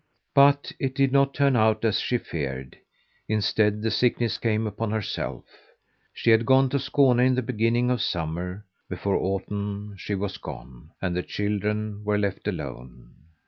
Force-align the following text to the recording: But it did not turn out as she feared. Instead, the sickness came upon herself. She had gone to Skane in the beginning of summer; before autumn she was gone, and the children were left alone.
But 0.33 0.71
it 0.79 0.95
did 0.95 1.11
not 1.11 1.31
turn 1.35 1.55
out 1.55 1.85
as 1.85 1.99
she 1.99 2.17
feared. 2.17 2.75
Instead, 3.29 3.83
the 3.83 3.91
sickness 3.91 4.39
came 4.39 4.65
upon 4.65 4.89
herself. 4.89 5.43
She 6.11 6.31
had 6.31 6.43
gone 6.43 6.69
to 6.69 6.79
Skane 6.79 7.19
in 7.19 7.35
the 7.35 7.43
beginning 7.43 7.91
of 7.91 8.01
summer; 8.01 8.65
before 8.89 9.15
autumn 9.15 9.93
she 9.97 10.15
was 10.15 10.37
gone, 10.39 10.89
and 11.03 11.15
the 11.15 11.21
children 11.21 12.03
were 12.03 12.17
left 12.17 12.47
alone. 12.47 13.11